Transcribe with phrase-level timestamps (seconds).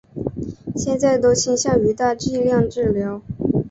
[0.75, 3.21] 现在都倾向于大剂量治疗。